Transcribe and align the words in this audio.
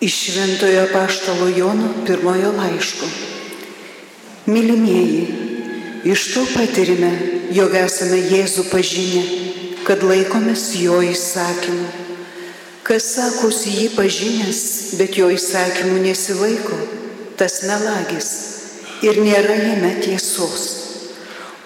Iš 0.00 0.14
Šventojo 0.24 0.86
Paštalo 0.92 1.48
Jono 1.48 1.88
pirmojo 2.06 2.52
laiško. 2.52 3.06
Mylimieji, 4.46 5.26
iš 6.04 6.34
to 6.34 6.44
patirime, 6.54 7.10
jog 7.52 7.74
esame 7.76 8.16
Jėzų 8.16 8.64
pažinę, 8.70 9.24
kad 9.84 10.00
laikomės 10.00 10.64
jo 10.80 11.02
įsakymų. 11.04 11.90
Kas 12.80 13.10
sakosi 13.18 13.74
jį 13.76 13.90
pažinęs, 13.98 14.64
bet 14.96 15.20
jo 15.20 15.28
įsakymų 15.36 16.00
nesilaiko, 16.08 16.80
tas 17.36 17.60
melagis 17.68 18.32
ir 19.04 19.20
nėra 19.20 19.60
jame 19.60 19.94
tiesos. 20.00 20.68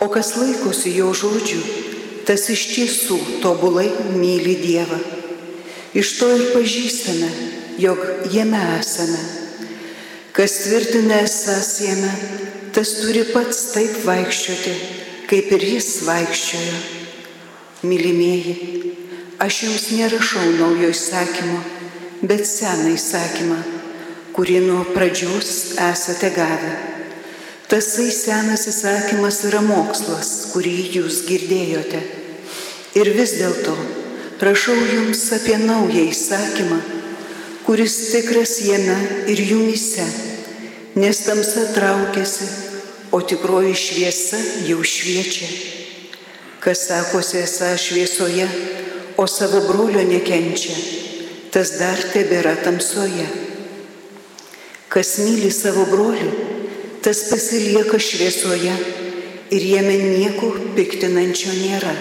O 0.03 0.11
kas 0.11 0.35
laikosi 0.35 0.99
jo 0.99 1.15
žodžių, 1.15 1.63
tas 2.27 2.51
iš 2.51 2.67
tiesų 2.75 3.25
tobulai 3.47 3.93
myli 4.19 4.59
Dievą. 4.59 4.99
Iš 5.95 6.17
to 6.19 6.35
ir 6.35 6.49
pažįstame, 6.51 7.54
jog 7.79 7.99
jame 8.33 8.61
esame. 8.81 9.19
Kas 10.33 10.53
tvirtina 10.65 11.21
esas 11.23 11.81
jame, 11.81 12.11
tas 12.75 12.91
turi 13.01 13.23
pats 13.31 13.61
taip 13.75 14.01
vaikščioti, 14.07 14.75
kaip 15.31 15.53
ir 15.55 15.67
jis 15.75 15.91
vaikščiojo. 16.07 16.79
Mylimieji, 17.85 18.55
aš 19.45 19.61
jums 19.67 19.85
nerašau 19.93 20.47
naujo 20.59 20.91
įsakymo, 20.95 21.61
bet 22.25 22.47
seną 22.49 22.95
įsakymą, 22.97 23.61
kurį 24.35 24.59
nuo 24.65 24.83
pradžios 24.95 25.77
esate 25.91 26.33
gavę. 26.35 26.75
Tasai 27.71 28.11
senas 28.13 28.67
įsakymas 28.71 29.43
yra 29.49 29.63
mokslas, 29.65 30.33
kurį 30.53 30.75
jūs 30.99 31.23
girdėjote. 31.29 32.03
Ir 32.99 33.11
vis 33.17 33.39
dėlto 33.39 33.75
rašau 34.45 34.77
jums 34.77 35.23
apie 35.33 35.57
naują 35.59 36.05
įsakymą, 36.11 36.79
kuris 37.67 38.13
tikras 38.13 38.61
jame 38.61 38.97
ir 39.27 39.41
jumise, 39.41 40.05
nes 40.95 41.19
tamsa 41.25 41.73
traukiasi, 41.75 42.45
o 43.13 43.21
tikroji 43.21 43.75
šviesa 43.75 44.39
jau 44.69 44.83
šviečia. 44.85 45.49
Kas 46.61 46.89
sakosi 46.89 47.39
esą 47.41 47.71
šviesoje, 47.79 48.49
o 49.17 49.27
savo 49.27 49.63
brolio 49.69 50.03
nekenčia, 50.05 50.77
tas 51.55 51.77
dar 51.79 52.01
tebėra 52.13 52.57
tamsoje. 52.65 53.27
Kas 54.93 55.17
myli 55.23 55.53
savo 55.55 55.87
brolių, 55.89 56.31
tas 57.05 57.25
pasilieka 57.31 58.01
šviesoje 58.01 58.75
ir 59.55 59.67
jame 59.71 59.97
nieko 60.19 60.53
piktinančio 60.77 61.55
nėra. 61.55 61.97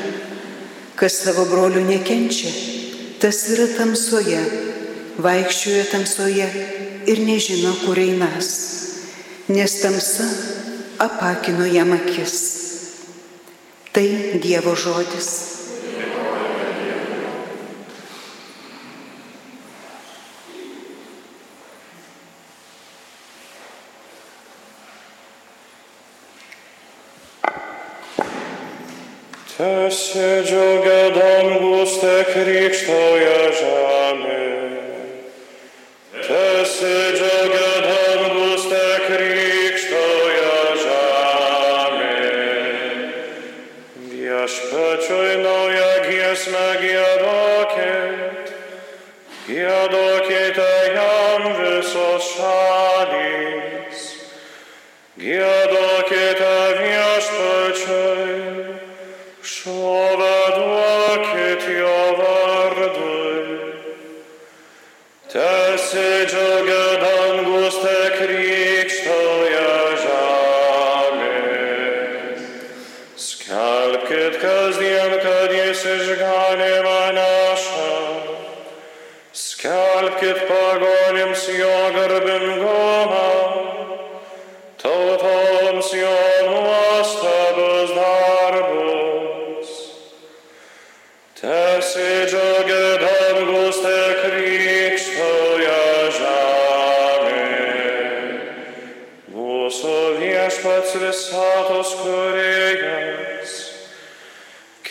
Kas 1.00 1.22
savo 1.24 1.46
brolių 1.48 1.86
nekenčia, 1.88 2.52
tas 3.22 3.46
yra 3.54 3.70
tamsoje 3.78 4.42
vaikščioja 5.22 5.86
tamsoje 5.92 6.48
ir 7.10 7.22
nežino, 7.28 7.74
kur 7.84 8.00
einas, 8.00 8.50
nes 9.50 9.80
tamsa 9.82 10.28
apakino 11.04 11.66
jam 11.70 11.94
akis. 11.94 12.38
Tai 13.94 14.06
Dievo 14.42 14.74
žodis. 14.76 15.32
Tesidžiaugia 29.54 31.14
dangus, 31.14 32.00
te 32.02 32.18
krikštauja 32.34 33.40
žemė. 33.62 33.83
Skelbkit 73.24 74.36
kasdien, 74.42 75.14
kad 75.24 75.52
jis 75.56 75.84
išganimą 75.88 77.02
neša. 77.16 77.92
Skelbkit 79.32 80.42
pagonims 80.50 81.46
jo 81.60 81.78
garbingumą, 81.96 83.03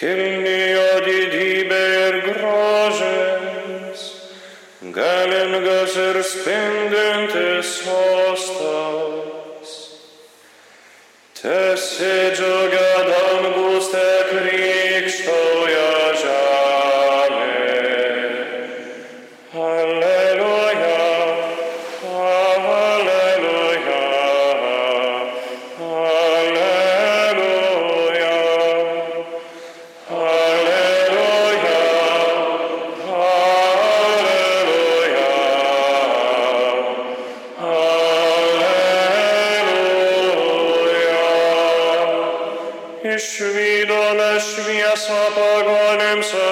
kilnijo 0.03 0.87
didybė 1.07 1.83
ir 1.97 2.17
grožis, 2.27 4.01
galingas 4.97 5.95
ir 6.09 6.19
spindintis 6.27 7.71
sostas. 7.85 9.77
Tesidžiaugia 11.39 12.82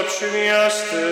apšviesti 0.01 1.07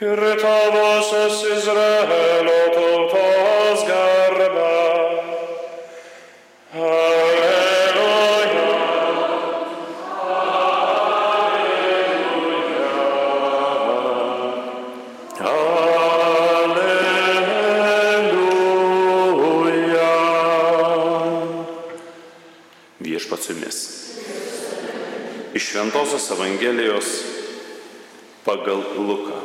ir 0.00 0.20
tavosios 0.42 1.44
Izraelio 1.56 2.62
tautos 2.74 3.80
garbą. 3.88 4.74
Alleluja. 6.74 7.48
Alleluja. 15.40 16.98
viešpats 23.00 23.46
su 23.46 23.52
jumis. 23.52 23.78
Iš 25.54 25.70
Šventojios 25.70 26.30
Evangelijos 26.30 27.27
pagal 28.48 28.80
Luką. 28.96 29.36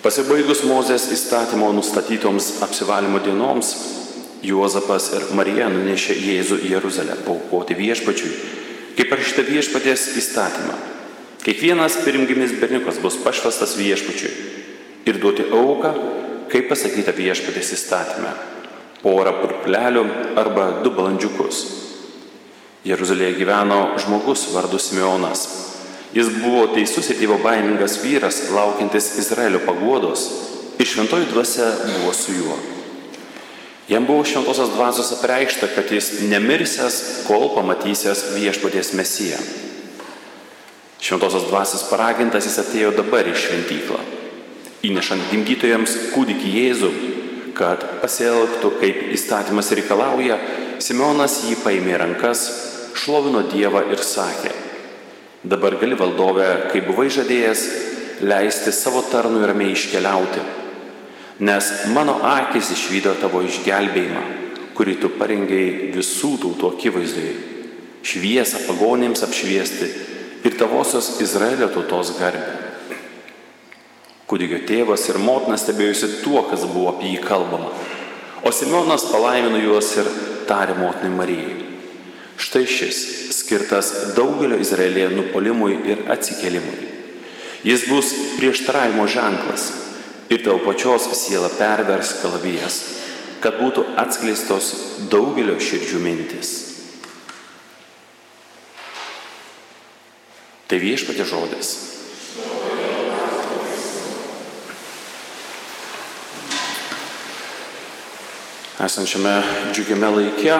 Pasibaigus 0.00 0.62
Mozės 0.64 1.10
įstatymo 1.12 1.68
nustatytoms 1.76 2.62
apsivalymo 2.64 3.20
dienoms, 3.20 3.74
Juozapas 4.38 5.10
ir 5.18 5.26
Marija 5.34 5.66
nunešė 5.68 6.14
Jėzų 6.14 6.60
į 6.62 6.70
Jeruzalę 6.76 7.16
paukoti 7.26 7.74
viešpačiui, 7.76 8.30
kaip 8.96 9.10
parašyta 9.10 9.42
viešpaties 9.44 10.04
įstatymą. 10.20 10.76
Kiekvienas 11.42 11.98
pirmgimis 12.04 12.54
berniukas 12.62 13.02
bus 13.02 13.18
pašvestas 13.24 13.74
viešpačiui 13.76 14.30
ir 15.10 15.18
duoti 15.20 15.50
auką, 15.50 15.92
kaip 16.54 16.70
pasakyta 16.70 17.12
viešpatės 17.18 17.74
įstatymę 17.76 18.32
porą 19.02 19.34
purplelių 19.42 20.06
arba 20.38 20.70
du 20.86 20.94
balandžiukus. 20.94 21.87
Jeruzalėje 22.86 23.40
gyveno 23.40 23.80
žmogus 23.98 24.46
vardu 24.54 24.78
Simeonas. 24.78 25.46
Jis 26.14 26.30
buvo 26.38 26.68
teisus 26.72 27.10
ir 27.10 27.18
Dievo 27.20 27.38
baimingas 27.42 27.98
vyras, 28.04 28.48
laukiantis 28.54 29.16
Izraelio 29.18 29.60
paguodos 29.66 30.28
ir 30.78 30.86
šventoji 30.86 31.26
dvasia 31.32 31.68
buvo 31.84 32.12
su 32.14 32.32
juo. 32.32 32.56
Jam 33.88 34.06
buvo 34.06 34.24
šventosios 34.24 34.70
dvasios 34.74 35.12
apreikšta, 35.12 35.66
kad 35.74 35.92
jis 35.92 36.20
nemirsęs, 36.28 37.24
kol 37.26 37.48
pamatysęs 37.54 38.24
viešpaties 38.34 38.92
mesiją. 38.92 39.38
Šventosios 41.00 41.46
dvasios 41.48 41.86
paragintas 41.90 42.46
jis 42.46 42.58
atėjo 42.60 42.92
dabar 42.98 43.28
į 43.30 43.34
šventyklą, 43.38 44.00
įnešant 44.84 45.30
gimdytojams 45.32 45.96
kūdikį 46.12 46.52
Jėzų, 46.58 46.90
kad 47.56 47.84
pasielgtų 48.02 48.74
kaip 48.82 49.00
įstatymas 49.16 49.72
reikalauja, 49.72 50.36
Simeonas 50.78 51.40
jį 51.48 51.56
paėmė 51.64 51.96
rankas, 51.98 52.44
šlovino 52.98 53.42
Dievą 53.50 53.82
ir 53.90 54.02
sakė, 54.04 54.52
dabar 55.42 55.74
gali 55.80 55.98
valdovę, 55.98 56.46
kaip 56.72 56.86
buvai 56.86 57.08
žadėjęs, 57.10 57.64
leisti 58.22 58.72
savo 58.74 59.02
tarnui 59.10 59.46
ramiai 59.46 59.74
iškeliauti, 59.74 60.44
nes 61.42 61.70
mano 61.94 62.18
akis 62.26 62.70
išvydo 62.74 63.16
tavo 63.18 63.42
išgelbėjimą, 63.46 64.22
kurį 64.78 64.94
tu 65.02 65.10
parengiai 65.18 65.90
visų 65.94 66.36
tautų 66.44 66.72
akivaizdoje, 66.76 67.34
šviesą 68.06 68.62
pagonėms 68.68 69.26
apšviesti 69.26 69.90
ir 70.46 70.58
tavosios 70.58 71.16
Izraelio 71.22 71.70
tautos 71.74 72.14
garbę. 72.18 72.54
Kūdikio 74.28 74.62
tėvas 74.68 75.08
ir 75.08 75.18
motina 75.18 75.56
stebėjusi 75.58 76.20
tuo, 76.22 76.42
kas 76.50 76.66
buvo 76.68 76.92
apie 76.92 77.14
jį 77.14 77.22
kalbama. 77.24 77.70
O 78.44 78.52
Simeonas 78.54 79.08
palaimino 79.08 79.58
juos 79.58 79.88
ir 79.96 80.10
tarė 80.48 80.76
motinai 80.78 81.14
Marijai. 81.14 81.56
Štai 82.38 82.64
šis 82.70 82.98
skirtas 83.34 83.90
daugelio 84.16 84.58
Izraelėje 84.62 85.10
nupolimui 85.16 85.74
ir 85.90 86.04
atsikelimui. 86.12 86.86
Jis 87.66 87.88
bus 87.90 88.12
prieštaravimo 88.38 89.08
ženklas 89.10 89.72
ir 90.30 90.44
tavo 90.44 90.62
pačios 90.62 91.08
siela 91.18 91.50
pervers 91.58 92.14
kalavijas, 92.22 92.78
kad 93.42 93.58
būtų 93.58 93.84
atskleistos 93.98 94.70
daugelio 95.10 95.58
širdžių 95.58 96.00
mintis. 96.02 96.54
Tai 100.68 100.78
viešpatė 100.82 101.24
žodis. 101.24 101.87
Esančiame 108.78 109.42
džiugiame 109.74 110.06
laike 110.06 110.54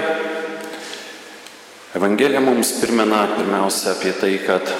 Evangelija 1.94 2.41
mums 2.41 2.73
primena 2.81 3.20
pirmiausia 3.37 3.93
apie 3.93 4.11
tai, 4.12 4.32
kad 4.43 4.73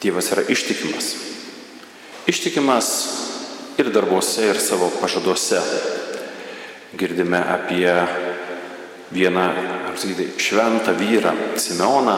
Dievas 0.00 0.30
yra 0.32 0.42
ištikimas. 0.48 1.10
Ištikimas 2.26 2.88
ir 3.78 3.90
darbuose, 3.92 4.46
ir 4.48 4.60
savo 4.60 4.88
pažaduose. 5.02 5.60
Girdime 6.96 7.42
apie 7.44 7.92
vieną, 9.12 9.44
ar 9.90 10.00
sakyti, 10.00 10.30
šventą 10.40 10.96
vyrą, 10.96 11.34
Simeoną, 11.60 12.16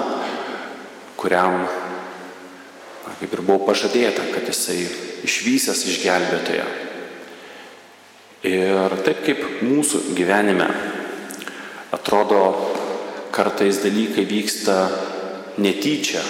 kuriam, 1.18 1.66
kaip 3.18 3.34
ir 3.34 3.42
buvo 3.42 3.66
pažadėta, 3.66 4.30
kad 4.30 4.46
jisai 4.46 4.86
išvysęs 5.26 5.84
išgelbėtoje. 5.90 6.81
Ir 8.42 8.96
taip 9.06 9.20
kaip 9.22 9.42
mūsų 9.62 10.16
gyvenime 10.18 10.66
atrodo 11.94 12.40
kartais 13.30 13.78
dalykai 13.84 14.24
vyksta 14.26 14.76
netyčia 15.62 16.22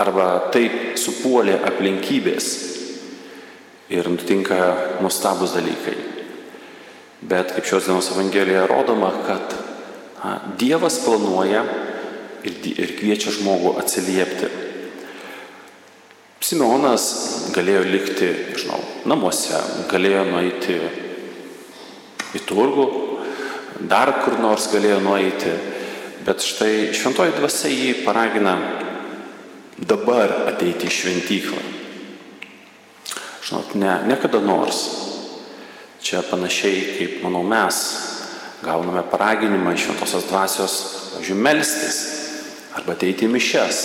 arba 0.00 0.48
taip 0.54 0.96
supuolė 0.96 1.58
aplinkybės 1.68 2.46
ir 3.92 4.08
nutinka 4.08 4.56
nuostabus 5.02 5.52
dalykai. 5.52 5.96
Bet 7.28 7.52
kaip 7.52 7.66
šios 7.68 7.88
dienos 7.90 8.08
Evangelijoje 8.14 8.64
rodoma, 8.70 9.10
kad 9.26 9.52
na, 10.22 10.38
Dievas 10.56 10.96
planuoja 11.04 11.64
ir, 12.46 12.56
ir 12.72 12.94
kviečia 12.96 13.34
žmogų 13.36 13.74
atsiliepti. 13.82 14.48
Simeonas 16.48 17.04
galėjo 17.52 17.84
likti, 17.84 18.30
žinau, 18.62 18.80
namuose, 19.10 19.60
galėjo 19.90 20.24
nueiti 20.30 20.78
į 22.36 22.42
turgų, 22.48 22.86
dar 23.88 24.12
kur 24.24 24.38
nors 24.42 24.68
galėjo 24.72 24.98
nueiti, 25.04 25.54
bet 26.26 26.44
štai 26.44 26.90
šventoji 26.96 27.36
dvasia 27.38 27.70
jį 27.72 27.92
paragina 28.04 28.56
dabar 29.78 30.50
ateiti 30.50 30.88
į 30.88 30.94
šventyklą. 30.94 31.62
Žinot, 33.48 33.74
ne, 33.80 33.94
ne 34.10 34.18
kada 34.20 34.42
nors. 34.44 34.82
Čia 36.04 36.20
panašiai 36.26 36.82
kaip, 36.98 37.18
manau, 37.24 37.40
mes 37.46 37.78
gauname 38.62 39.02
paraginimą 39.08 39.72
iš 39.74 39.86
šventosios 39.86 40.28
dvasios, 40.28 40.76
pavyzdžiui, 41.14 41.40
melstis 41.46 41.98
arba 42.76 42.94
ateiti 42.96 43.26
į 43.26 43.32
mišes. 43.32 43.80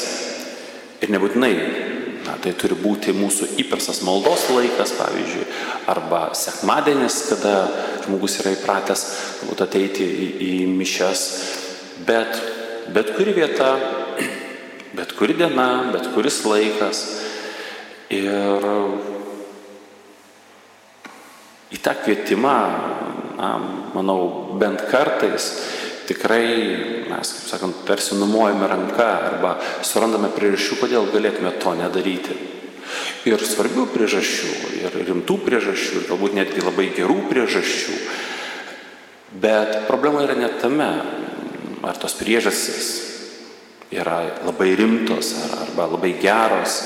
Ir 1.03 1.11
nebūtinai 1.13 1.53
Na, 2.23 2.37
tai 2.39 2.53
turi 2.55 2.77
būti 2.79 3.11
mūsų 3.15 3.49
įprastas 3.59 3.99
maldos 4.07 4.45
laikas, 4.53 4.93
pavyzdžiui, 4.95 5.43
arba 5.91 6.29
sekmadienis, 6.37 7.17
kada 7.33 7.55
žmogus 8.05 8.39
yra 8.39 8.53
įpratęs 8.55 9.05
galbūt 9.41 9.63
ateiti 9.67 10.07
į, 10.07 10.27
į 10.47 10.53
mišes. 10.71 11.25
Bet 12.07 12.39
bet 12.87 13.15
kuri 13.15 13.33
vieta, 13.33 13.77
bet 14.97 15.13
kuri 15.17 15.37
diena, 15.37 15.91
bet 15.93 16.09
kuris 16.13 16.41
laikas. 16.47 17.03
Ir 18.13 18.67
į 21.73 21.79
tą 21.81 21.95
kvietimą, 22.03 22.57
na, 23.39 23.53
manau, 23.95 24.19
bent 24.59 24.83
kartais 24.91 25.47
tikrai 26.07 26.47
mes, 27.09 27.33
kaip 27.35 27.47
sakant, 27.51 27.83
tarsi 27.87 28.17
numuojame 28.19 28.67
ranką 28.69 29.07
arba 29.29 29.55
surandame 29.85 30.31
priežasčių, 30.33 30.79
kodėl 30.81 31.09
galėtume 31.13 31.53
to 31.61 31.75
nedaryti. 31.79 32.37
Ir 33.29 33.39
svarbių 33.39 33.87
priežasčių, 33.93 34.51
ir 34.83 34.97
rimtų 35.07 35.39
priežasčių, 35.45 36.01
ir 36.01 36.09
galbūt 36.11 36.35
netgi 36.37 36.65
labai 36.65 36.89
gerų 36.95 37.21
priežasčių. 37.29 37.95
Bet 39.43 39.85
problema 39.87 40.25
yra 40.27 40.35
ne 40.37 40.51
tame, 40.61 40.91
ar 41.83 41.97
tos 41.99 42.15
priežastys 42.19 42.91
yra 43.93 44.19
labai 44.45 44.73
rimtos 44.77 45.33
ar, 45.45 45.55
arba 45.67 45.87
labai 45.95 46.13
geros, 46.21 46.81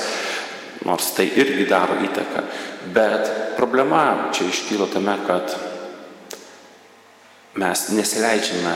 nors 0.86 1.12
tai 1.16 1.28
irgi 1.40 1.66
daro 1.68 1.98
įtaką. 2.06 2.44
Bet 2.94 3.56
problema 3.58 4.30
čia 4.32 4.48
iškyla 4.48 4.88
tame, 4.92 5.18
kad 5.26 5.52
mes 7.58 7.88
nesileidžiame 7.94 8.74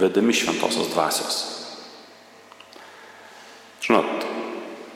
vedami 0.00 0.32
šventosios 0.36 0.92
dvasios. 0.92 1.38
Žinot, 3.80 4.26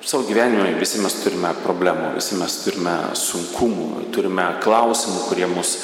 savo 0.04 0.26
gyvenime 0.28 0.74
visi 0.78 1.00
mes 1.02 1.16
turime 1.22 1.54
problemų, 1.64 2.12
visi 2.18 2.36
mes 2.38 2.58
turime 2.66 2.94
sunkumų, 3.16 4.10
turime 4.14 4.46
klausimų, 4.62 5.24
kurie 5.30 5.48
mus 5.50 5.78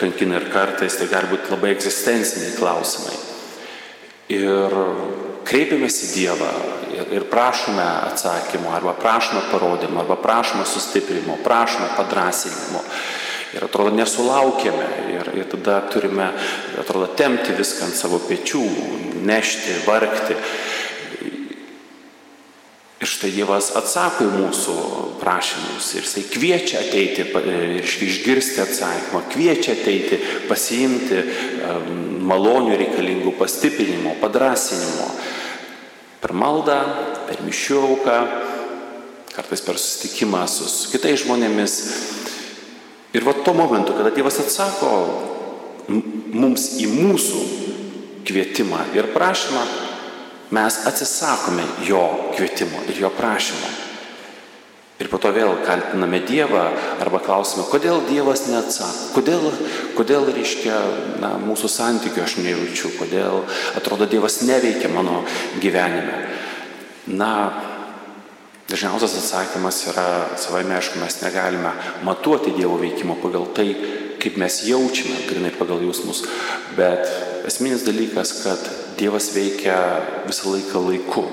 kankina 0.00 0.40
ir 0.40 0.50
kartais 0.52 0.98
tai 0.98 1.08
gali 1.12 1.30
būti 1.30 1.54
labai 1.54 1.72
egzistenciniai 1.76 2.56
klausimai. 2.58 3.16
Ir 4.34 4.74
kreipiamės 5.46 6.00
į 6.06 6.12
Dievą 6.14 6.52
ir, 7.14 7.26
prašome 7.30 7.84
atsakymų, 8.10 8.70
arba 8.74 8.94
prašome 8.98 9.44
parodymų, 9.52 10.00
arba 10.02 10.16
prašome 10.20 10.64
sustiprinimo, 10.68 11.38
prašome 11.44 11.92
padrasinimo 11.98 12.82
ir 13.54 13.64
atrodo 13.64 13.94
nesulaukėme 13.94 14.86
ir, 15.14 15.30
ir 15.38 15.50
tada 15.52 15.80
turime, 15.92 16.30
atrodo, 16.80 17.08
temti 17.16 17.54
viską 17.56 17.88
ant 17.88 17.98
savo 17.98 18.20
pečių, 18.26 18.62
nešti, 19.24 19.80
vargti. 19.86 20.38
Ir 23.04 23.10
štai 23.10 23.30
Dievas 23.34 23.68
atsako 23.76 24.24
į 24.24 24.36
mūsų 24.38 24.74
prašymus 25.20 25.90
ir 25.92 26.06
jisai 26.06 26.22
kviečia 26.30 26.80
ateiti 26.80 27.26
ir 27.26 27.84
išgirsti 27.84 28.62
atsakymą, 28.64 29.24
kviečia 29.32 29.74
ateiti, 29.76 30.20
pasiimti 30.48 31.20
malonių 32.24 32.78
reikalingų 32.80 33.34
pastiprinimo, 33.36 34.16
padrasinimo. 34.22 35.10
Per 36.24 36.32
maldą, 36.32 36.78
per 37.28 37.42
mišiauką, 37.44 38.16
kartais 39.34 39.60
per 39.66 39.76
susitikimą 39.76 40.46
su, 40.48 40.64
su 40.70 40.92
kitais 40.94 41.20
žmonėmis 41.26 41.74
Ir 43.14 43.22
va 43.22 43.32
tuo 43.44 43.54
momentu, 43.54 43.94
kada 43.94 44.10
Dievas 44.10 44.40
atsako 44.42 44.90
mums 46.34 46.74
į 46.82 46.88
mūsų 46.90 47.42
kvietimą 48.26 48.88
ir 48.96 49.12
prašymą, 49.14 49.62
mes 50.54 50.80
atsisakome 50.88 51.64
jo 51.86 52.02
kvietimo 52.34 52.82
ir 52.90 53.00
jo 53.04 53.10
prašymo. 53.14 53.70
Ir 55.02 55.08
po 55.10 55.18
to 55.18 55.32
vėl 55.34 55.56
kaltiname 55.66 56.20
Dievą 56.22 56.68
arba 57.02 57.18
klausime, 57.22 57.64
kodėl 57.66 58.04
Dievas 58.06 58.44
neatsako, 58.46 59.08
kodėl, 59.16 59.48
kodėl 59.98 60.28
reiškia, 60.30 60.76
na, 61.22 61.32
mūsų 61.42 61.70
santykių 61.70 62.22
aš 62.22 62.36
nejaučiu, 62.38 62.92
kodėl 62.98 63.42
atrodo 63.78 64.06
Dievas 64.10 64.40
neveikia 64.46 64.90
mano 64.94 65.24
gyvenime. 65.62 66.20
Na, 67.10 67.32
dažniausias 68.68 69.16
atsakymas 69.18 69.82
yra, 69.92 70.08
savaime 70.40 70.76
aišku, 70.78 70.98
mes 71.02 71.20
negalime 71.22 71.72
matuoti 72.04 72.54
Dievo 72.56 72.78
veikimo 72.80 73.16
pagal 73.22 73.46
tai, 73.56 73.68
kaip 74.22 74.38
mes 74.40 74.62
jaučiame, 74.64 75.26
grinai 75.28 75.52
pagal 75.52 75.82
jausmus, 75.84 76.24
bet 76.76 77.04
esminis 77.44 77.84
dalykas, 77.84 78.38
kad 78.44 78.70
Dievas 78.98 79.32
veikia 79.34 79.76
visą 80.24 80.54
laiką 80.54 80.80
laiku. 80.80 81.24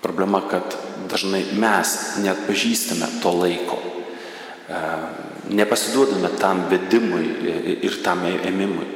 Problema, 0.00 0.40
kad 0.48 0.76
dažnai 1.10 1.42
mes 1.60 1.96
net 2.24 2.46
pažįstame 2.46 3.10
to 3.20 3.34
laiko, 3.36 3.76
e, 3.76 4.80
nepasiduodame 5.50 6.30
tam 6.40 6.64
vedimui 6.70 7.26
ir 7.84 8.00
tam 8.04 8.24
ėmimui. 8.24 8.88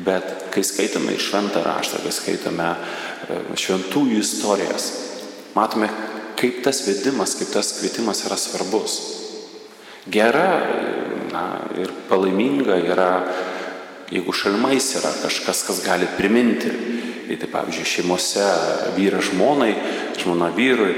Bet 0.00 0.48
kai 0.54 0.62
skaitome 0.64 1.12
į 1.12 1.20
šventą 1.20 1.60
raštą, 1.66 2.00
kai 2.06 2.14
skaitome 2.14 2.70
e, 2.72 3.40
šventųjų 3.58 4.22
istorijas, 4.22 4.88
matome, 5.54 5.90
kaip 6.40 6.62
tas 6.64 6.82
vedimas, 6.86 7.36
kaip 7.38 7.52
tas 7.54 7.74
kvietimas 7.78 8.24
yra 8.26 8.38
svarbus. 8.40 8.98
Gera 10.10 10.48
na, 11.32 11.44
ir 11.78 11.92
palaiminga 12.08 12.78
yra, 12.80 13.10
jeigu 14.10 14.34
šalmais 14.34 14.88
yra 15.00 15.12
kažkas, 15.22 15.64
kas 15.68 15.82
gali 15.86 16.08
priminti. 16.16 16.72
Tai 17.30 17.46
pavyzdžiui, 17.46 17.86
šeimose 17.86 18.46
vyras 18.96 19.28
žmonai, 19.28 19.70
žmona 20.18 20.48
vyrui, 20.50 20.96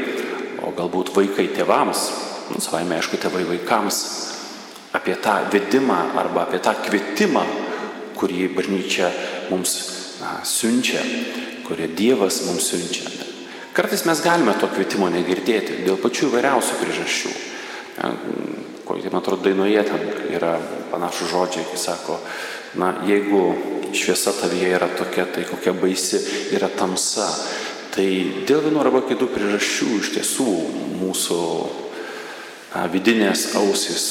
o 0.65 0.71
galbūt 0.73 1.11
vaikai 1.13 1.51
tėvams, 1.53 2.07
nu, 2.55 2.63
savaime 2.65 2.97
aišku, 2.97 3.19
tėvai 3.21 3.43
vaikams, 3.51 3.99
apie 4.97 5.19
tą 5.21 5.35
vedimą 5.53 5.99
arba 6.23 6.47
apie 6.47 6.63
tą 6.65 6.73
kvietimą 6.87 7.45
kurį 8.23 8.53
bažnyčia 8.55 9.11
mums 9.51 9.73
na, 10.21 10.37
siunčia, 10.47 11.03
kurį 11.67 11.91
Dievas 11.99 12.45
mums 12.47 12.71
siunčia. 12.71 13.22
Kartais 13.73 14.05
mes 14.05 14.21
galime 14.21 14.53
to 14.61 14.69
kvietimo 14.69 15.09
negirdėti 15.09 15.79
dėl 15.87 15.97
pačių 15.97 16.27
įvairiausių 16.29 16.75
priežasčių. 16.77 17.31
Kokie, 18.85 19.09
man 19.09 19.23
atrodo, 19.23 19.47
dainoje 19.47 19.85
ten 19.89 20.03
yra 20.37 20.59
panašus 20.91 21.31
žodžiai, 21.33 21.65
kai 21.71 21.81
sako, 21.81 22.19
na, 22.77 22.91
jeigu 23.09 23.41
šviesa 23.97 24.35
tavyje 24.37 24.75
yra 24.77 24.91
tokia, 24.93 25.25
tai 25.25 25.47
kokia 25.49 25.73
baisi 25.73 26.21
yra 26.53 26.69
tamsa. 26.69 27.31
Tai 27.97 28.09
dėl 28.49 28.61
vienų 28.67 28.85
arba 28.85 29.05
kitų 29.09 29.31
priežasčių 29.33 29.89
iš 30.03 30.13
tiesų 30.19 30.49
mūsų 31.01 31.41
vidinės 32.93 33.55
ausis 33.61 34.07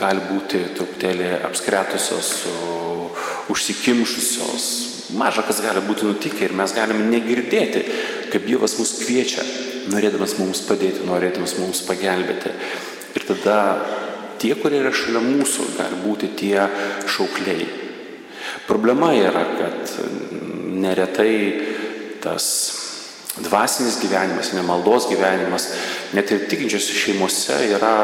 gali 0.00 0.24
būti 0.32 0.64
truputėlį 0.76 1.34
apskretusios 1.48 2.32
užsikimšusios. 3.52 4.87
Maža 5.16 5.44
kas 5.46 5.62
gali 5.64 5.80
būti 5.86 6.04
nutikę 6.04 6.44
ir 6.44 6.54
mes 6.56 6.74
galime 6.76 7.06
negirdėti, 7.08 7.84
kaip 8.32 8.44
Dievas 8.44 8.76
mus 8.76 8.92
kviečia, 9.00 9.44
norėdamas 9.92 10.36
mums 10.40 10.60
padėti, 10.68 11.06
norėdamas 11.08 11.56
mums 11.60 11.80
pagelbėti. 11.86 12.52
Ir 13.16 13.24
tada 13.30 13.58
tie, 14.42 14.52
kurie 14.58 14.82
yra 14.82 14.92
šalia 14.92 15.22
mūsų, 15.24 15.70
gali 15.78 16.02
būti 16.02 16.32
tie 16.36 16.66
šaukliai. 17.08 17.64
Problema 18.68 19.14
yra, 19.16 19.46
kad 19.56 19.94
neretai 20.78 21.32
tas 22.20 22.50
dvasinis 23.38 24.00
gyvenimas, 24.02 24.52
nemaldos 24.52 25.08
gyvenimas, 25.08 25.70
net 26.12 26.30
ir 26.34 26.44
tikinčiose 26.50 26.96
šeimose 27.00 27.56
yra, 27.72 27.94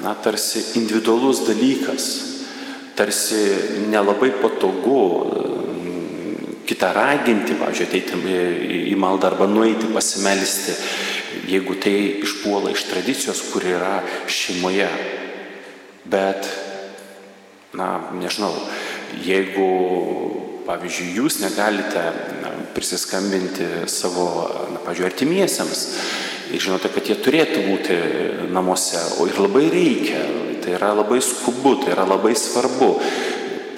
na, 0.00 0.16
tarsi 0.24 0.62
individualus 0.80 1.44
dalykas 1.44 2.10
tarsi 2.96 3.40
nelabai 3.88 4.30
patogu 4.42 5.00
kitą 6.70 6.92
raginti, 6.94 7.56
pavyzdžiui, 7.58 7.86
ateiti 7.88 8.18
į 8.92 8.96
maldą 9.00 9.32
arba 9.32 9.48
nueiti 9.50 9.90
pasimelisti, 9.94 10.76
jeigu 11.50 11.74
tai 11.82 11.96
išpuola 12.22 12.70
iš 12.70 12.86
tradicijos, 12.90 13.42
kur 13.50 13.66
yra 13.66 13.98
šeimoje. 14.30 14.88
Bet, 16.10 16.46
na, 17.76 17.90
nežinau, 18.16 18.54
jeigu, 19.26 19.66
pavyzdžiui, 20.66 21.12
jūs 21.18 21.40
negalite 21.42 22.02
na, 22.40 22.54
prisiskambinti 22.74 23.66
savo, 23.90 24.26
na, 24.72 24.82
pavyzdžiui, 24.84 25.08
artimiesiems 25.10 25.86
ir 26.50 26.62
žinote, 26.62 26.90
kad 26.90 27.06
jie 27.06 27.16
turėtų 27.18 27.62
būti 27.66 27.98
namuose, 28.54 29.00
o 29.18 29.26
ir 29.30 29.38
labai 29.38 29.68
reikia, 29.70 30.22
tai 30.62 30.74
yra 30.76 30.92
labai 30.98 31.20
skubu, 31.22 31.76
tai 31.82 31.94
yra 31.94 32.06
labai 32.08 32.34
svarbu. 32.38 32.90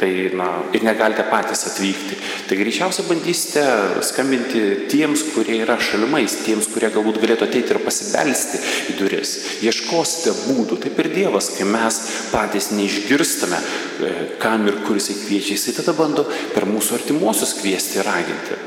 Tai, 0.03 0.31
na, 0.35 0.47
ir 0.75 0.83
negalite 0.83 1.23
patys 1.31 1.61
atvykti. 1.69 2.17
Tai 2.49 2.57
greičiausiai 2.59 3.05
bandysite 3.07 3.63
skambinti 4.03 4.63
tiems, 4.91 5.23
kurie 5.31 5.61
yra 5.63 5.77
šalimais, 5.79 6.41
tiems, 6.43 6.67
kurie 6.73 6.89
galbūt 6.91 7.21
galėtų 7.23 7.47
ateiti 7.47 7.71
ir 7.71 7.79
pasibelsti 7.85 8.59
į 8.91 8.97
duris. 8.99 9.37
Ieškosite 9.63 10.35
būdų, 10.49 10.81
taip 10.83 10.99
ir 11.05 11.11
Dievas, 11.15 11.53
kai 11.55 11.69
mes 11.71 12.01
patys 12.33 12.73
neišgirstame, 12.75 13.61
e, 13.63 14.11
kam 14.43 14.67
ir 14.67 14.81
kur 14.89 14.99
jisai 14.99 15.21
kviečia, 15.21 15.55
jisai 15.55 15.77
tada 15.79 15.95
bando 15.95 16.27
per 16.51 16.67
mūsų 16.67 16.99
artimuosius 16.99 17.55
kviesti 17.61 18.03
ir 18.03 18.11
raginti. 18.11 18.59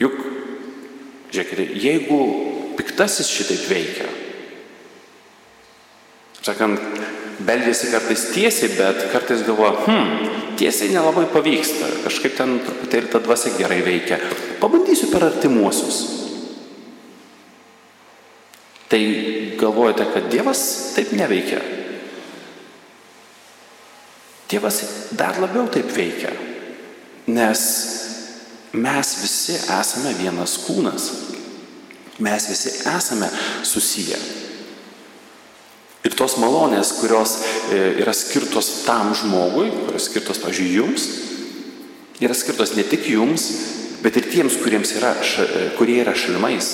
Juk, 0.00 0.16
žiūrėkite, 1.36 1.68
jeigu 1.84 2.22
piktasis 2.80 3.28
šitaip 3.28 3.68
veikia, 3.68 4.08
sakant, 6.48 6.80
beldėsi 7.42 7.90
kartais 7.90 8.28
tiesiai, 8.34 8.72
bet 8.78 9.06
kartais 9.12 9.42
galvoja, 9.46 9.74
hm, 9.86 10.54
tiesiai 10.58 10.92
nelabai 10.94 11.26
pavyksta, 11.32 11.88
kažkaip 12.04 12.36
ten 12.38 12.58
truputėlį 12.62 13.10
ta 13.10 13.20
dvasia 13.24 13.54
gerai 13.58 13.80
veikia. 13.86 14.20
Pabandysiu 14.60 15.10
per 15.12 15.26
artimuosius. 15.30 16.02
Tai 18.88 19.00
galvojate, 19.58 20.06
kad 20.14 20.28
Dievas 20.30 20.60
taip 20.94 21.10
neveikia. 21.16 21.58
Dievas 24.50 24.82
dar 25.16 25.40
labiau 25.42 25.66
taip 25.72 25.88
veikia, 25.90 26.30
nes 27.26 27.62
mes 28.74 29.12
visi 29.22 29.56
esame 29.56 30.14
vienas 30.20 30.58
kūnas. 30.66 31.10
Mes 32.22 32.46
visi 32.46 32.76
esame 32.86 33.26
susiję. 33.66 34.43
Ir 36.14 36.18
tos 36.22 36.36
malonės, 36.38 36.92
kurios 37.00 37.40
e, 37.74 37.78
yra 37.98 38.12
skirtos 38.14 38.84
tam 38.86 39.08
žmogui, 39.18 39.66
kurios 39.88 40.04
skirtos, 40.06 40.38
pažiūrėjau, 40.38 40.84
jums, 40.84 41.06
yra 42.22 42.36
skirtos 42.38 42.76
ne 42.78 42.84
tik 42.86 43.08
jums, 43.10 43.48
bet 43.98 44.20
ir 44.20 44.28
tiems, 44.30 44.54
yra, 44.94 45.10
e, 45.18 45.64
kurie 45.74 45.96
yra 46.04 46.14
šalimais. 46.14 46.68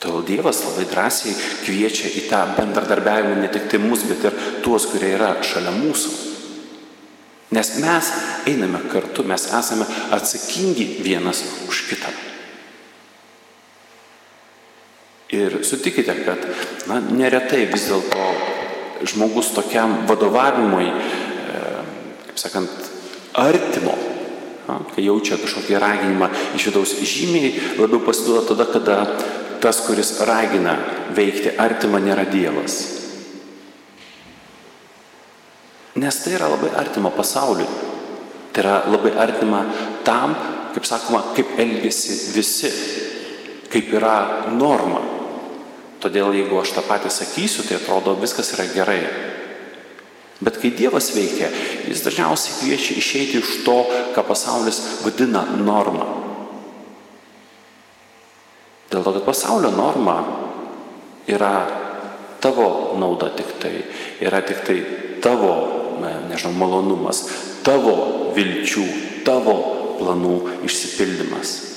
Todėl 0.00 0.24
Dievas 0.30 0.62
labai 0.64 0.86
drąsiai 0.88 1.34
kviečia 1.66 2.14
į 2.22 2.24
tą 2.30 2.40
bendradarbiavimą 2.56 3.36
ne 3.42 3.50
tik 3.52 3.68
tai 3.68 3.82
mus, 3.82 4.06
bet 4.08 4.24
ir 4.24 4.38
tuos, 4.64 4.88
kurie 4.88 5.12
yra 5.12 5.34
šalia 5.44 5.74
mūsų. 5.76 6.14
Nes 7.52 7.74
mes 7.84 8.08
einame 8.48 8.80
kartu, 8.88 9.28
mes 9.28 9.44
esame 9.60 9.84
atsakingi 10.16 10.88
vienas 11.04 11.44
už 11.68 11.84
kitą. 11.90 12.14
Ir 15.36 15.58
sutikite, 15.66 16.14
kad 16.24 16.44
na, 16.88 17.00
neretai 17.12 17.66
vis 17.68 17.88
dėlto 17.90 18.26
žmogus 19.04 19.52
tokiam 19.52 20.06
vadovavimui, 20.08 20.86
e, 20.88 21.62
kaip 22.30 22.40
sakant, 22.40 22.90
artimo, 23.36 23.96
na, 24.66 24.80
kai 24.94 25.04
jaučia 25.04 25.36
kažkokį 25.40 25.80
raginimą 25.82 26.30
iš 26.56 26.70
vidaus, 26.70 26.94
žymiai 27.04 27.52
labiau 27.76 28.00
pasiduoda 28.06 28.46
tada, 28.48 28.68
kada 28.72 28.98
tas, 29.60 29.80
kuris 29.84 30.16
ragina 30.28 30.76
veikti 31.16 31.56
artimą, 31.60 32.00
nėra 32.02 32.26
Dievas. 32.30 32.78
Nes 35.96 36.18
tai 36.20 36.34
yra 36.36 36.50
labai 36.52 36.70
artima 36.76 37.10
pasauliui. 37.10 37.68
Tai 38.52 38.62
yra 38.62 38.74
labai 38.92 39.14
artima 39.16 39.62
tam, 40.04 40.34
kaip 40.74 40.84
sakoma, 40.84 41.22
kaip 41.36 41.56
elgesi 41.60 42.34
visi, 42.36 42.72
kaip 43.72 43.92
yra 43.96 44.46
norma. 44.52 45.15
Todėl 46.02 46.34
jeigu 46.36 46.58
aš 46.60 46.74
tą 46.76 46.84
patį 46.84 47.10
sakysiu, 47.12 47.64
tai 47.64 47.78
atrodo 47.78 48.16
viskas 48.20 48.52
yra 48.56 48.66
gerai. 48.72 49.00
Bet 50.36 50.58
kai 50.60 50.68
Dievas 50.76 51.08
veikia, 51.16 51.48
jis 51.88 52.02
dažniausiai 52.04 52.58
kviečia 52.58 52.98
išeiti 53.00 53.40
iš 53.40 53.62
to, 53.64 53.76
ką 54.12 54.24
pasaulis 54.28 54.80
vadina 55.04 55.46
norma. 55.56 56.04
Dėl 58.92 59.00
to, 59.00 59.14
kad 59.16 59.24
pasaulio 59.24 59.72
norma 59.72 60.18
yra 61.26 61.54
tavo 62.44 62.98
nauda 63.00 63.30
tik 63.34 63.56
tai, 63.62 63.72
yra 64.20 64.42
tik 64.44 64.60
tai 64.66 64.76
tavo, 65.24 65.54
nežinau, 66.28 66.52
malonumas, 66.60 67.24
tavo 67.64 67.96
vilčių, 68.36 68.84
tavo 69.24 69.56
planų 69.96 70.36
išsipildymas. 70.68 71.75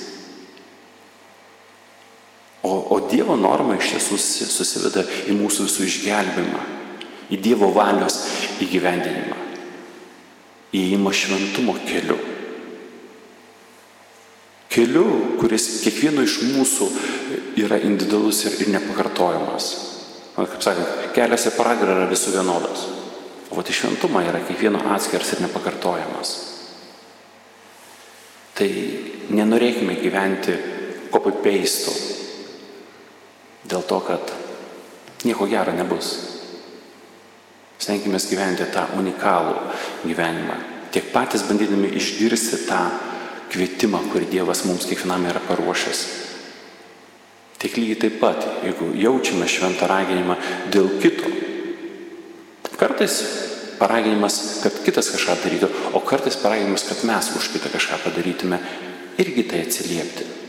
O, 2.62 2.72
o 2.94 3.00
Dievo 3.08 3.36
norma 3.40 3.78
iš 3.78 3.94
tiesų 3.94 4.18
susiveda 4.20 5.04
į 5.30 5.36
mūsų 5.38 5.64
visų 5.64 5.86
išgelbimą, 5.86 6.64
į 7.32 7.38
Dievo 7.40 7.70
valios 7.72 8.18
įgyvendinimą, 8.60 9.38
įėjimą 10.76 11.12
šventumo 11.16 11.76
keliu. 11.86 12.18
Keliu, 14.70 15.06
kuris 15.40 15.80
kiekvieno 15.82 16.22
iš 16.22 16.36
mūsų 16.52 16.90
yra 17.58 17.80
individualus 17.80 18.44
ir, 18.44 18.58
ir 18.62 18.74
nepakartojamas. 18.76 19.70
Na, 20.36 20.44
kaip 20.44 20.60
sakant, 20.62 21.08
kelias 21.16 21.48
į 21.48 21.56
pragarą 21.56 21.96
yra 21.96 22.10
visų 22.12 22.36
vienodas. 22.36 22.84
O 23.50 23.64
į 23.64 23.74
šventumą 23.74 24.22
yra 24.28 24.44
kiekvieno 24.44 24.84
atskiras 24.94 25.32
ir 25.34 25.42
nepakartojamas. 25.42 26.36
Tai 28.54 28.68
nenorėkime 29.32 29.96
gyventi. 30.04 30.60
Dėl 31.10 31.24
to, 33.90 33.98
kad 34.06 34.32
nieko 35.26 35.48
gero 35.50 35.74
nebus. 35.74 36.14
Stenkime 37.80 38.20
gyventi 38.22 38.68
tą 38.70 38.86
unikalų 39.00 39.56
gyvenimą. 40.04 40.56
Tiek 40.94 41.10
patys 41.14 41.42
bandydami 41.48 41.90
išgirsti 41.98 42.64
tą 42.68 42.80
kvietimą, 43.50 44.02
kurį 44.12 44.28
Dievas 44.30 44.64
mums 44.68 44.86
kiekvienam 44.86 45.26
yra 45.30 45.42
paruošęs. 45.48 46.00
Tik 47.60 47.76
lygiai 47.76 48.00
taip 48.04 48.18
pat, 48.22 48.46
jeigu 48.64 48.92
jaučiame 48.96 49.48
šventą 49.50 49.88
raginimą 49.90 50.36
dėl 50.72 50.88
kito, 51.02 51.28
kartais 52.80 53.20
paraginimas, 53.80 54.60
kad 54.64 54.76
kitas 54.84 55.10
kažką 55.12 55.36
darytų, 55.44 55.68
o 55.96 56.00
kartais 56.04 56.38
paraginimas, 56.40 56.86
kad 56.88 57.04
mes 57.08 57.32
už 57.36 57.50
kitą 57.54 57.72
kažką 57.72 58.00
padarytume, 58.06 58.60
irgi 59.20 59.44
tai 59.50 59.64
atsiliepti. 59.66 60.39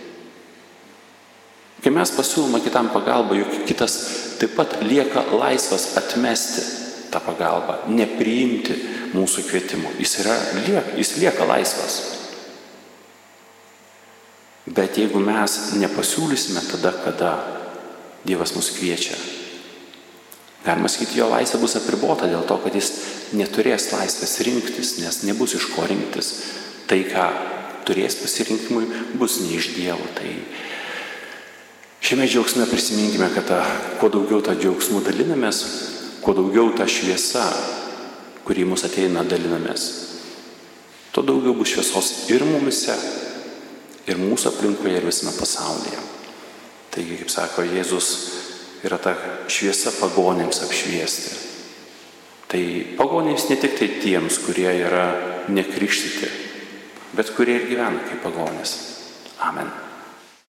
Kai 1.81 1.89
mes 1.93 2.11
pasiūlome 2.13 2.61
kitam 2.61 2.91
pagalbą, 2.93 3.39
juk 3.39 3.63
kitas 3.65 3.97
taip 4.37 4.53
pat 4.57 4.77
lieka 4.85 5.23
laisvas 5.33 5.95
atmesti 5.97 6.63
tą 7.11 7.19
pagalbą, 7.25 7.79
nepriimti 7.89 8.77
mūsų 9.15 9.45
kvietimų. 9.49 9.95
Jis, 9.99 10.17
yra, 10.21 10.35
lieka, 10.61 10.83
jis 10.99 11.15
lieka 11.19 11.47
laisvas. 11.49 11.97
Bet 14.71 14.99
jeigu 15.01 15.19
mes 15.19 15.57
nepasiūlysime 15.81 16.63
tada, 16.69 16.93
kada 17.03 17.31
Dievas 18.21 18.53
mus 18.53 18.69
kviečia, 18.75 19.15
galima 20.61 20.89
sakyti, 20.91 21.17
jo 21.17 21.31
laisvė 21.31 21.57
bus 21.63 21.73
apribota 21.79 22.27
dėl 22.29 22.45
to, 22.45 22.59
kad 22.61 22.75
jis 22.77 22.91
neturės 23.33 23.89
laisvės 23.95 24.35
rinktis, 24.45 24.99
nes 25.01 25.23
nebus 25.25 25.55
iš 25.57 25.65
ko 25.73 25.87
rinktis. 25.89 26.29
Tai, 26.85 26.99
ką 27.09 27.25
turės 27.87 28.19
pasirinkimui, 28.21 28.85
bus 29.17 29.39
ne 29.41 29.57
iš 29.57 29.71
Dievo. 29.73 30.05
Tai 30.13 30.29
šiame 32.11 32.27
džiaugsme 32.27 32.65
prisiminkime, 32.65 33.29
kad 33.35 33.45
ta, 33.47 33.57
kuo 33.99 34.09
daugiau 34.11 34.41
tą 34.43 34.51
džiaugsmų 34.59 34.99
dalinamės, 35.05 35.59
kuo 36.19 36.33
daugiau 36.35 36.73
tą 36.75 36.83
šviesą, 36.83 37.43
kurį 38.43 38.65
mus 38.67 38.81
ateina 38.83 39.21
dalinamės, 39.23 39.85
tuo 41.15 41.21
daugiau 41.23 41.53
bus 41.55 41.69
šviesos 41.71 42.09
ir 42.35 42.43
mumise, 42.43 42.97
ir 44.11 44.19
mūsų 44.19 44.49
aplinkoje, 44.51 44.97
ir 44.99 45.07
visame 45.07 45.31
pasaulyje. 45.37 46.01
Taigi, 46.91 47.15
kaip 47.21 47.31
sako 47.31 47.63
Jėzus, 47.69 48.09
yra 48.83 48.97
ta 48.99 49.13
šviesa 49.47 49.93
pagonėms 50.01 50.59
apšviesti. 50.65 51.37
Tai 52.51 52.65
pagonėms 52.97 53.45
ne 53.53 53.57
tik 53.61 53.77
tai 53.79 53.87
tiems, 54.01 54.41
kurie 54.43 54.67
yra 54.81 55.05
nekrikštyti, 55.47 56.33
bet 57.15 57.31
kurie 57.39 57.55
ir 57.61 57.69
gyvena 57.71 58.03
kaip 58.09 58.19
pagonės. 58.27 58.75
Amen. 59.47 59.71